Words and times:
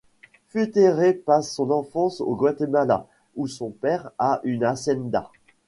Fuetterer 0.47 1.13
passe 1.13 1.51
son 1.53 1.69
enfance 1.69 2.21
au 2.21 2.35
Guatemala, 2.35 3.05
où 3.35 3.47
son 3.47 3.69
père 3.69 4.09
a 4.17 4.41
une 4.43 4.63
hacienda. 4.63 5.29